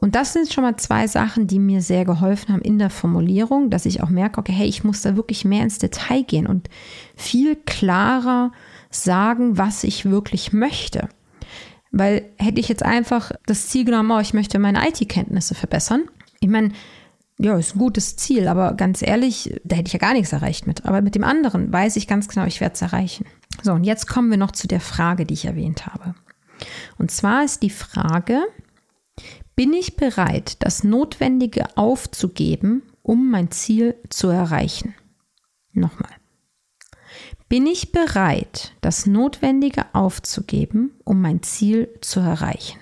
Und 0.00 0.14
das 0.14 0.32
sind 0.32 0.52
schon 0.52 0.62
mal 0.62 0.76
zwei 0.76 1.08
Sachen, 1.08 1.48
die 1.48 1.58
mir 1.58 1.82
sehr 1.82 2.04
geholfen 2.04 2.52
haben 2.52 2.62
in 2.62 2.78
der 2.78 2.88
Formulierung, 2.88 3.68
dass 3.68 3.84
ich 3.84 4.00
auch 4.00 4.10
merke, 4.10 4.38
okay, 4.38 4.52
hey, 4.52 4.68
ich 4.68 4.84
muss 4.84 5.02
da 5.02 5.16
wirklich 5.16 5.44
mehr 5.44 5.64
ins 5.64 5.78
Detail 5.78 6.22
gehen 6.22 6.46
und 6.46 6.70
viel 7.16 7.56
klarer 7.56 8.52
sagen, 8.90 9.58
was 9.58 9.82
ich 9.82 10.04
wirklich 10.04 10.52
möchte. 10.52 11.08
Weil 11.90 12.26
hätte 12.36 12.60
ich 12.60 12.68
jetzt 12.68 12.84
einfach 12.84 13.32
das 13.46 13.66
Ziel 13.70 13.84
genommen, 13.84 14.12
oh, 14.12 14.20
ich 14.20 14.34
möchte 14.34 14.60
meine 14.60 14.86
IT-Kenntnisse 14.88 15.56
verbessern. 15.56 16.04
Ich 16.38 16.48
meine, 16.48 16.70
ja, 17.38 17.58
ist 17.58 17.74
ein 17.74 17.80
gutes 17.80 18.14
Ziel, 18.14 18.46
aber 18.46 18.74
ganz 18.74 19.02
ehrlich, 19.02 19.60
da 19.64 19.74
hätte 19.74 19.88
ich 19.88 19.94
ja 19.94 19.98
gar 19.98 20.12
nichts 20.12 20.32
erreicht 20.32 20.68
mit. 20.68 20.86
Aber 20.86 21.02
mit 21.02 21.16
dem 21.16 21.24
anderen 21.24 21.72
weiß 21.72 21.96
ich 21.96 22.06
ganz 22.06 22.28
genau, 22.28 22.46
ich 22.46 22.60
werde 22.60 22.74
es 22.74 22.82
erreichen. 22.82 23.26
So, 23.64 23.72
und 23.72 23.82
jetzt 23.82 24.06
kommen 24.06 24.30
wir 24.30 24.38
noch 24.38 24.52
zu 24.52 24.68
der 24.68 24.80
Frage, 24.80 25.26
die 25.26 25.34
ich 25.34 25.46
erwähnt 25.46 25.86
habe. 25.86 26.14
Und 26.98 27.10
zwar 27.10 27.42
ist 27.42 27.64
die 27.64 27.70
Frage, 27.70 28.42
bin 29.58 29.72
ich 29.72 29.96
bereit, 29.96 30.56
das 30.60 30.84
Notwendige 30.84 31.76
aufzugeben, 31.76 32.84
um 33.02 33.28
mein 33.28 33.50
Ziel 33.50 33.96
zu 34.08 34.28
erreichen? 34.28 34.94
Nochmal. 35.72 36.12
Bin 37.48 37.66
ich 37.66 37.90
bereit, 37.90 38.76
das 38.82 39.06
Notwendige 39.06 39.86
aufzugeben, 39.94 40.92
um 41.02 41.20
mein 41.20 41.42
Ziel 41.42 41.88
zu 42.02 42.20
erreichen? 42.20 42.78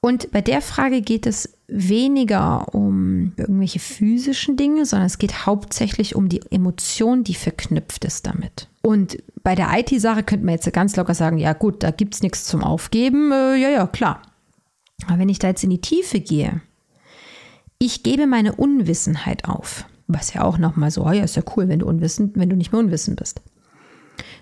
Und 0.00 0.30
bei 0.30 0.40
der 0.40 0.62
Frage 0.62 1.02
geht 1.02 1.26
es 1.26 1.58
weniger 1.66 2.72
um 2.72 3.32
irgendwelche 3.36 3.80
physischen 3.80 4.56
Dinge, 4.56 4.86
sondern 4.86 5.06
es 5.06 5.18
geht 5.18 5.46
hauptsächlich 5.46 6.14
um 6.14 6.28
die 6.28 6.42
Emotion, 6.48 7.24
die 7.24 7.34
verknüpft 7.34 8.04
ist 8.04 8.24
damit. 8.24 8.68
Und 8.82 9.20
bei 9.42 9.56
der 9.56 9.76
IT-Sache 9.76 10.22
könnte 10.22 10.46
man 10.46 10.54
jetzt 10.54 10.72
ganz 10.72 10.94
locker 10.94 11.14
sagen, 11.14 11.38
ja 11.38 11.54
gut, 11.54 11.82
da 11.82 11.90
gibt 11.90 12.14
es 12.14 12.22
nichts 12.22 12.44
zum 12.44 12.62
Aufgeben. 12.62 13.32
Äh, 13.32 13.56
ja, 13.56 13.68
ja, 13.68 13.88
klar. 13.88 14.22
Aber 15.06 15.18
wenn 15.18 15.28
ich 15.28 15.38
da 15.38 15.48
jetzt 15.48 15.64
in 15.64 15.70
die 15.70 15.80
Tiefe 15.80 16.20
gehe, 16.20 16.62
ich 17.78 18.02
gebe 18.02 18.26
meine 18.26 18.54
Unwissenheit 18.54 19.44
auf. 19.44 19.84
Was 20.06 20.32
ja 20.32 20.42
auch 20.42 20.56
nochmal 20.56 20.90
so, 20.90 21.04
oh 21.04 21.10
ja, 21.10 21.24
ist 21.24 21.36
ja 21.36 21.42
cool, 21.56 21.68
wenn 21.68 21.80
du 21.80 21.86
unwissend, 21.86 22.36
wenn 22.36 22.48
du 22.48 22.56
nicht 22.56 22.72
mehr 22.72 22.80
unwissend 22.80 23.18
bist. 23.18 23.42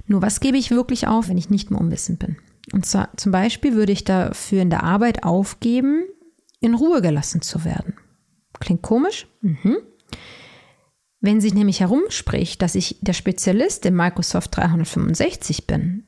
Nur 0.07 0.23
was 0.23 0.41
gebe 0.41 0.59
ich 0.59 0.71
wirklich 0.71 1.09
auf, 1.09 1.29
wenn 1.29 1.39
ich 1.39 1.51
nicht 1.51 1.71
mehr 1.71 1.81
unwissend 1.81 2.19
bin? 2.19 2.37
Und 2.73 2.87
zwar 2.87 3.09
zum 3.17 3.33
Beispiel 3.33 3.75
würde 3.75 3.93
ich 3.93 4.05
dafür 4.05 4.63
in 4.63 4.71
der 4.71 4.83
Arbeit 4.83 5.25
aufgeben, 5.25 6.05
in 6.61 6.75
Ruhe 6.75 7.03
gelassen 7.03 7.43
zu 7.43 7.65
werden. 7.65 7.95
Klingt 8.61 8.83
komisch? 8.83 9.27
Mhm. 9.41 9.79
Wenn 11.21 11.41
sich 11.41 11.55
nämlich 11.55 11.81
herumspricht, 11.81 12.61
dass 12.61 12.75
ich 12.75 12.99
der 13.01 13.15
Spezialist 13.15 13.87
in 13.87 13.97
Microsoft 13.97 14.57
365 14.57 15.67
bin, 15.67 16.07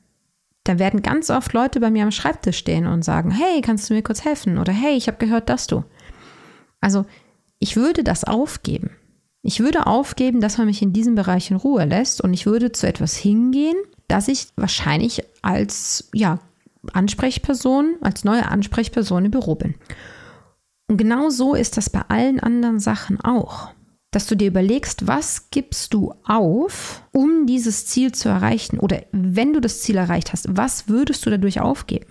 da 0.67 0.79
werden 0.79 1.01
ganz 1.01 1.29
oft 1.29 1.53
Leute 1.53 1.79
bei 1.79 1.89
mir 1.89 2.03
am 2.03 2.11
Schreibtisch 2.11 2.57
stehen 2.57 2.87
und 2.87 3.03
sagen, 3.03 3.31
hey, 3.31 3.61
kannst 3.61 3.89
du 3.89 3.93
mir 3.93 4.03
kurz 4.03 4.25
helfen? 4.25 4.57
Oder 4.57 4.73
hey, 4.73 4.95
ich 4.95 5.07
habe 5.07 5.17
gehört, 5.17 5.49
dass 5.49 5.67
du. 5.67 5.83
Also 6.81 7.05
ich 7.59 7.75
würde 7.75 8.03
das 8.03 8.23
aufgeben. 8.23 8.91
Ich 9.41 9.59
würde 9.59 9.87
aufgeben, 9.87 10.41
dass 10.41 10.57
man 10.57 10.67
mich 10.67 10.81
in 10.81 10.93
diesem 10.93 11.15
Bereich 11.15 11.51
in 11.51 11.57
Ruhe 11.57 11.85
lässt 11.85 12.21
und 12.21 12.33
ich 12.33 12.45
würde 12.45 12.71
zu 12.71 12.87
etwas 12.87 13.15
hingehen, 13.15 13.77
das 14.07 14.27
ich 14.27 14.47
wahrscheinlich 14.55 15.23
als 15.41 16.09
ja, 16.13 16.39
Ansprechperson, 16.93 17.95
als 18.01 18.23
neue 18.23 18.47
Ansprechperson 18.47 19.25
im 19.25 19.31
Büro 19.31 19.55
bin. 19.55 19.75
Und 20.89 20.97
genau 20.97 21.29
so 21.29 21.53
ist 21.53 21.77
das 21.77 21.89
bei 21.89 22.01
allen 22.07 22.39
anderen 22.39 22.79
Sachen 22.79 23.21
auch 23.21 23.69
dass 24.11 24.25
du 24.27 24.35
dir 24.35 24.47
überlegst, 24.47 25.07
was 25.07 25.49
gibst 25.51 25.93
du 25.93 26.13
auf, 26.23 27.03
um 27.11 27.45
dieses 27.45 27.85
Ziel 27.85 28.13
zu 28.13 28.29
erreichen? 28.29 28.79
Oder 28.79 29.03
wenn 29.11 29.53
du 29.53 29.59
das 29.59 29.81
Ziel 29.81 29.97
erreicht 29.97 30.31
hast, 30.31 30.47
was 30.49 30.87
würdest 30.87 31.25
du 31.25 31.29
dadurch 31.29 31.59
aufgeben? 31.59 32.07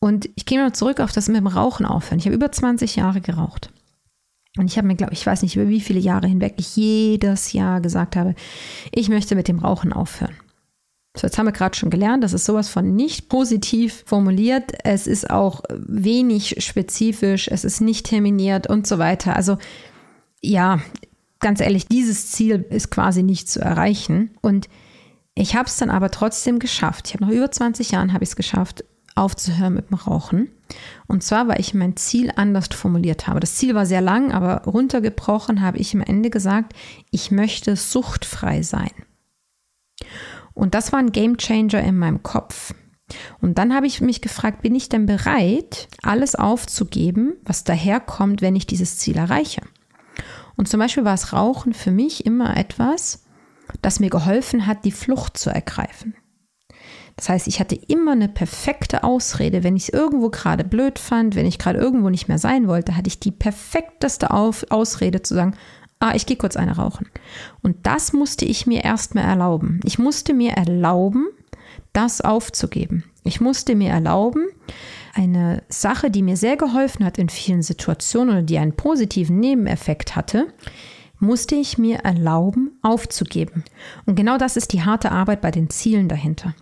Und 0.00 0.30
ich 0.36 0.46
gehe 0.46 0.58
mal 0.58 0.72
zurück 0.72 1.00
auf 1.00 1.12
das 1.12 1.28
mit 1.28 1.36
dem 1.36 1.46
Rauchen 1.46 1.84
aufhören. 1.84 2.18
Ich 2.18 2.26
habe 2.26 2.36
über 2.36 2.50
20 2.50 2.96
Jahre 2.96 3.20
geraucht. 3.20 3.70
Und 4.56 4.66
ich 4.66 4.76
habe 4.78 4.86
mir, 4.86 4.96
glaube 4.96 5.12
ich, 5.12 5.26
weiß 5.26 5.42
nicht, 5.42 5.56
über 5.56 5.68
wie 5.68 5.80
viele 5.80 6.00
Jahre 6.00 6.26
hinweg 6.26 6.54
ich 6.58 6.76
jedes 6.76 7.52
Jahr 7.52 7.80
gesagt 7.80 8.16
habe, 8.16 8.34
ich 8.92 9.08
möchte 9.08 9.34
mit 9.34 9.48
dem 9.48 9.58
Rauchen 9.58 9.92
aufhören. 9.92 10.34
So, 11.16 11.26
jetzt 11.26 11.36
haben 11.36 11.46
wir 11.46 11.52
gerade 11.52 11.76
schon 11.76 11.90
gelernt, 11.90 12.22
das 12.22 12.32
ist 12.32 12.44
sowas 12.44 12.68
von 12.68 12.94
nicht 12.94 13.28
positiv 13.28 14.04
formuliert. 14.06 14.72
Es 14.84 15.06
ist 15.06 15.30
auch 15.30 15.62
wenig 15.70 16.56
spezifisch, 16.64 17.48
es 17.48 17.64
ist 17.64 17.80
nicht 17.80 18.06
terminiert 18.06 18.68
und 18.68 18.86
so 18.86 18.98
weiter. 18.98 19.34
Also 19.34 19.58
ja, 20.40 20.80
ganz 21.40 21.60
ehrlich, 21.60 21.86
dieses 21.86 22.30
Ziel 22.30 22.64
ist 22.70 22.90
quasi 22.90 23.22
nicht 23.22 23.48
zu 23.48 23.60
erreichen. 23.60 24.30
Und 24.40 24.68
ich 25.34 25.54
habe 25.54 25.66
es 25.66 25.76
dann 25.76 25.90
aber 25.90 26.10
trotzdem 26.10 26.58
geschafft. 26.58 27.08
Ich 27.08 27.14
habe 27.14 27.24
nach 27.24 27.32
über 27.32 27.50
20 27.50 27.90
Jahren 27.90 28.12
habe 28.12 28.24
ich 28.24 28.30
es 28.30 28.36
geschafft, 28.36 28.84
aufzuhören 29.14 29.74
mit 29.74 29.90
dem 29.90 29.96
Rauchen. 29.96 30.50
Und 31.06 31.22
zwar, 31.22 31.48
weil 31.48 31.60
ich 31.60 31.74
mein 31.74 31.96
Ziel 31.96 32.32
anders 32.36 32.68
formuliert 32.72 33.26
habe. 33.26 33.40
Das 33.40 33.56
Ziel 33.56 33.74
war 33.74 33.86
sehr 33.86 34.00
lang, 34.00 34.32
aber 34.32 34.64
runtergebrochen 34.64 35.62
habe 35.62 35.78
ich 35.78 35.94
am 35.94 36.02
Ende 36.02 36.30
gesagt, 36.30 36.74
ich 37.10 37.30
möchte 37.30 37.76
suchtfrei 37.76 38.62
sein. 38.62 38.90
Und 40.54 40.74
das 40.74 40.92
war 40.92 40.98
ein 40.98 41.12
Game 41.12 41.36
Changer 41.36 41.82
in 41.82 41.98
meinem 41.98 42.22
Kopf. 42.22 42.74
Und 43.40 43.58
dann 43.58 43.74
habe 43.74 43.86
ich 43.86 44.00
mich 44.00 44.20
gefragt, 44.20 44.62
bin 44.62 44.74
ich 44.74 44.88
denn 44.88 45.06
bereit, 45.06 45.88
alles 46.02 46.34
aufzugeben, 46.34 47.34
was 47.44 47.64
daherkommt, 47.64 48.42
wenn 48.42 48.56
ich 48.56 48.66
dieses 48.66 48.98
Ziel 48.98 49.16
erreiche? 49.16 49.62
Und 50.58 50.68
zum 50.68 50.80
Beispiel 50.80 51.04
war 51.04 51.14
es 51.14 51.32
Rauchen 51.32 51.72
für 51.72 51.92
mich 51.92 52.26
immer 52.26 52.56
etwas, 52.56 53.24
das 53.80 54.00
mir 54.00 54.10
geholfen 54.10 54.66
hat, 54.66 54.84
die 54.84 54.92
Flucht 54.92 55.38
zu 55.38 55.50
ergreifen. 55.50 56.14
Das 57.16 57.28
heißt, 57.28 57.46
ich 57.46 57.60
hatte 57.60 57.74
immer 57.74 58.12
eine 58.12 58.28
perfekte 58.28 59.04
Ausrede. 59.04 59.62
Wenn 59.62 59.76
ich 59.76 59.84
es 59.84 59.88
irgendwo 59.88 60.30
gerade 60.30 60.64
blöd 60.64 60.98
fand, 60.98 61.36
wenn 61.36 61.46
ich 61.46 61.58
gerade 61.58 61.78
irgendwo 61.78 62.10
nicht 62.10 62.28
mehr 62.28 62.38
sein 62.38 62.68
wollte, 62.68 62.96
hatte 62.96 63.08
ich 63.08 63.20
die 63.20 63.30
perfekteste 63.30 64.32
Auf 64.32 64.66
Ausrede 64.70 65.22
zu 65.22 65.34
sagen, 65.34 65.54
ah, 66.00 66.14
ich 66.14 66.26
gehe 66.26 66.36
kurz 66.36 66.56
eine 66.56 66.76
rauchen. 66.76 67.08
Und 67.62 67.86
das 67.86 68.12
musste 68.12 68.44
ich 68.44 68.66
mir 68.66 68.84
erstmal 68.84 69.24
erlauben. 69.24 69.80
Ich 69.84 69.98
musste 69.98 70.34
mir 70.34 70.52
erlauben, 70.52 71.26
das 71.92 72.20
aufzugeben. 72.20 73.04
Ich 73.24 73.40
musste 73.40 73.74
mir 73.74 73.90
erlauben, 73.90 74.46
eine 75.18 75.64
Sache, 75.68 76.10
die 76.10 76.22
mir 76.22 76.36
sehr 76.36 76.56
geholfen 76.56 77.04
hat 77.04 77.18
in 77.18 77.28
vielen 77.28 77.62
Situationen 77.62 78.30
oder 78.30 78.42
die 78.42 78.58
einen 78.58 78.76
positiven 78.76 79.40
Nebeneffekt 79.40 80.14
hatte, 80.14 80.46
musste 81.18 81.56
ich 81.56 81.76
mir 81.76 81.98
erlauben, 81.98 82.78
aufzugeben. 82.82 83.64
Und 84.06 84.14
genau 84.14 84.38
das 84.38 84.56
ist 84.56 84.72
die 84.72 84.84
harte 84.84 85.10
Arbeit 85.10 85.40
bei 85.40 85.50
den 85.50 85.70
Zielen 85.70 86.08
dahinter. 86.08 86.54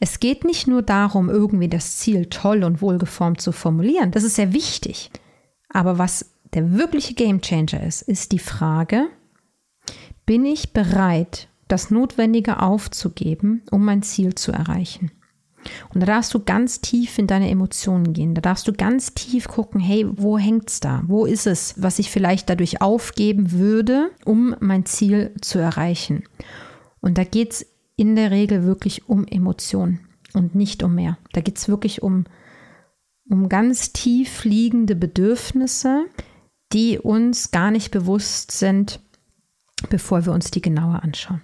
Es 0.00 0.18
geht 0.18 0.44
nicht 0.44 0.66
nur 0.66 0.82
darum, 0.82 1.30
irgendwie 1.30 1.68
das 1.68 1.98
Ziel 1.98 2.26
toll 2.26 2.64
und 2.64 2.82
wohlgeformt 2.82 3.40
zu 3.40 3.52
formulieren. 3.52 4.10
Das 4.10 4.24
ist 4.24 4.34
sehr 4.34 4.52
wichtig. 4.52 5.10
Aber 5.68 5.96
was 5.98 6.32
der 6.52 6.72
wirkliche 6.72 7.14
Gamechanger 7.14 7.84
ist, 7.84 8.02
ist 8.02 8.32
die 8.32 8.40
Frage, 8.40 9.06
bin 10.26 10.44
ich 10.44 10.72
bereit, 10.72 11.48
das 11.68 11.90
Notwendige 11.90 12.60
aufzugeben, 12.60 13.62
um 13.70 13.84
mein 13.84 14.02
Ziel 14.02 14.34
zu 14.34 14.50
erreichen? 14.50 15.12
Und 15.92 16.00
da 16.00 16.06
darfst 16.06 16.34
du 16.34 16.40
ganz 16.40 16.80
tief 16.80 17.18
in 17.18 17.26
deine 17.26 17.50
Emotionen 17.50 18.12
gehen. 18.12 18.34
Da 18.34 18.40
darfst 18.40 18.66
du 18.66 18.72
ganz 18.72 19.14
tief 19.14 19.48
gucken, 19.48 19.80
hey, 19.80 20.06
wo 20.10 20.38
hängt's 20.38 20.80
da? 20.80 21.02
Wo 21.06 21.24
ist 21.24 21.46
es, 21.46 21.74
was 21.76 21.98
ich 21.98 22.10
vielleicht 22.10 22.50
dadurch 22.50 22.80
aufgeben 22.80 23.52
würde, 23.52 24.10
um 24.24 24.56
mein 24.60 24.84
Ziel 24.86 25.34
zu 25.40 25.58
erreichen? 25.58 26.24
Und 27.00 27.18
da 27.18 27.24
geht's 27.24 27.66
in 27.96 28.16
der 28.16 28.30
Regel 28.30 28.64
wirklich 28.64 29.08
um 29.08 29.26
Emotionen 29.26 30.00
und 30.34 30.54
nicht 30.54 30.82
um 30.82 30.94
mehr. 30.94 31.18
Da 31.32 31.40
geht's 31.40 31.68
wirklich 31.68 32.02
um, 32.02 32.24
um 33.28 33.48
ganz 33.48 33.92
tief 33.92 34.44
liegende 34.44 34.96
Bedürfnisse, 34.96 36.06
die 36.72 36.98
uns 36.98 37.50
gar 37.50 37.70
nicht 37.70 37.90
bewusst 37.90 38.50
sind, 38.52 39.00
bevor 39.90 40.24
wir 40.24 40.32
uns 40.32 40.50
die 40.50 40.62
genauer 40.62 41.02
anschauen. 41.02 41.42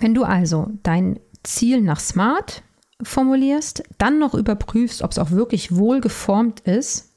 Wenn 0.00 0.14
du 0.14 0.24
also 0.24 0.70
dein 0.82 1.18
Ziel 1.42 1.80
nach 1.80 2.00
Smart 2.00 2.62
formulierst, 3.02 3.82
dann 3.98 4.18
noch 4.18 4.34
überprüfst, 4.34 5.02
ob 5.02 5.12
es 5.12 5.18
auch 5.18 5.30
wirklich 5.30 5.76
wohl 5.76 6.00
geformt 6.00 6.60
ist 6.60 7.14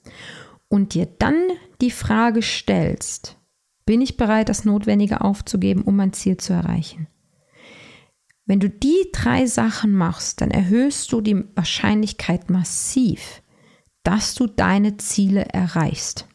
und 0.67 0.93
dir 0.93 1.05
dann 1.05 1.35
die 1.81 1.91
Frage 1.91 2.41
stellst, 2.41 3.37
bin 3.85 4.01
ich 4.01 4.17
bereit, 4.17 4.49
das 4.49 4.65
Notwendige 4.65 5.21
aufzugeben, 5.21 5.83
um 5.83 5.95
mein 5.95 6.13
Ziel 6.13 6.37
zu 6.37 6.53
erreichen? 6.53 7.07
Wenn 8.45 8.59
du 8.59 8.69
die 8.69 9.09
drei 9.13 9.45
Sachen 9.45 9.93
machst, 9.93 10.41
dann 10.41 10.51
erhöhst 10.51 11.11
du 11.11 11.21
die 11.21 11.45
Wahrscheinlichkeit 11.55 12.49
massiv, 12.49 13.41
dass 14.03 14.35
du 14.35 14.47
deine 14.47 14.97
Ziele 14.97 15.45
erreichst. 15.45 16.27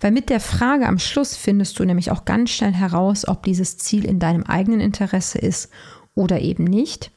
Weil 0.00 0.12
mit 0.12 0.30
der 0.30 0.40
Frage 0.40 0.86
am 0.86 0.98
Schluss 0.98 1.36
findest 1.36 1.78
du 1.78 1.84
nämlich 1.84 2.10
auch 2.10 2.24
ganz 2.24 2.50
schnell 2.50 2.72
heraus, 2.72 3.26
ob 3.26 3.42
dieses 3.42 3.76
Ziel 3.76 4.04
in 4.04 4.18
deinem 4.18 4.44
eigenen 4.44 4.80
Interesse 4.80 5.38
ist 5.38 5.70
oder 6.14 6.40
eben 6.40 6.64
nicht. 6.64 7.10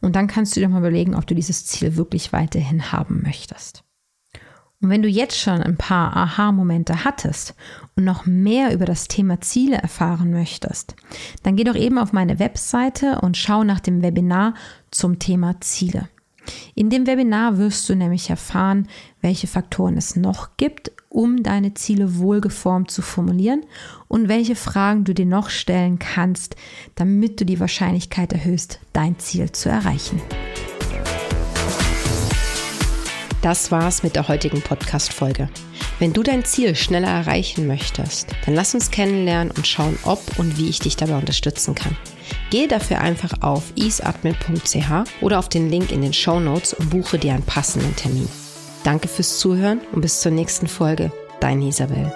Und 0.00 0.16
dann 0.16 0.26
kannst 0.26 0.56
du 0.56 0.60
dir 0.60 0.68
mal 0.68 0.78
überlegen, 0.78 1.14
ob 1.14 1.26
du 1.26 1.34
dieses 1.34 1.66
Ziel 1.66 1.96
wirklich 1.96 2.32
weiterhin 2.32 2.92
haben 2.92 3.22
möchtest. 3.22 3.84
Und 4.80 4.90
wenn 4.90 5.02
du 5.02 5.08
jetzt 5.08 5.38
schon 5.38 5.62
ein 5.62 5.76
paar 5.76 6.14
Aha-Momente 6.16 7.04
hattest 7.04 7.54
und 7.96 8.04
noch 8.04 8.26
mehr 8.26 8.74
über 8.74 8.84
das 8.84 9.08
Thema 9.08 9.40
Ziele 9.40 9.76
erfahren 9.76 10.30
möchtest, 10.30 10.94
dann 11.42 11.56
geh 11.56 11.64
doch 11.64 11.74
eben 11.74 11.98
auf 11.98 12.12
meine 12.12 12.38
Webseite 12.38 13.20
und 13.22 13.36
schau 13.36 13.64
nach 13.64 13.80
dem 13.80 14.02
Webinar 14.02 14.54
zum 14.90 15.18
Thema 15.18 15.60
Ziele. 15.60 16.08
In 16.74 16.90
dem 16.90 17.06
Webinar 17.06 17.58
wirst 17.58 17.88
du 17.88 17.94
nämlich 17.94 18.30
erfahren, 18.30 18.88
welche 19.20 19.46
Faktoren 19.46 19.96
es 19.96 20.16
noch 20.16 20.56
gibt, 20.56 20.92
um 21.08 21.42
deine 21.42 21.74
Ziele 21.74 22.18
wohlgeformt 22.18 22.90
zu 22.90 23.02
formulieren 23.02 23.64
und 24.08 24.28
welche 24.28 24.56
Fragen 24.56 25.04
du 25.04 25.14
dir 25.14 25.26
noch 25.26 25.50
stellen 25.50 25.98
kannst, 25.98 26.56
damit 26.94 27.40
du 27.40 27.44
die 27.44 27.60
Wahrscheinlichkeit 27.60 28.32
erhöhst, 28.32 28.80
dein 28.92 29.18
Ziel 29.18 29.50
zu 29.52 29.68
erreichen. 29.68 30.20
Das 33.42 33.70
war's 33.70 34.02
mit 34.02 34.16
der 34.16 34.28
heutigen 34.28 34.60
Podcast-Folge. 34.60 35.48
Wenn 35.98 36.12
du 36.12 36.22
dein 36.22 36.44
Ziel 36.44 36.74
schneller 36.74 37.08
erreichen 37.08 37.66
möchtest, 37.66 38.28
dann 38.44 38.54
lass 38.54 38.74
uns 38.74 38.90
kennenlernen 38.90 39.52
und 39.56 39.66
schauen, 39.66 39.98
ob 40.02 40.38
und 40.38 40.58
wie 40.58 40.68
ich 40.68 40.80
dich 40.80 40.96
dabei 40.96 41.16
unterstützen 41.16 41.74
kann. 41.74 41.96
Gehe 42.50 42.68
dafür 42.68 43.00
einfach 43.00 43.42
auf 43.42 43.72
easeadmin.ch 43.76 45.22
oder 45.22 45.38
auf 45.38 45.48
den 45.48 45.70
Link 45.70 45.92
in 45.92 46.02
den 46.02 46.12
Show 46.12 46.40
Notes 46.40 46.74
und 46.74 46.90
buche 46.90 47.18
dir 47.18 47.34
einen 47.34 47.42
passenden 47.42 47.94
Termin. 47.96 48.28
Danke 48.84 49.08
fürs 49.08 49.38
Zuhören 49.38 49.80
und 49.92 50.00
bis 50.00 50.20
zur 50.20 50.32
nächsten 50.32 50.68
Folge. 50.68 51.10
Deine 51.40 51.66
Isabel. 51.66 52.12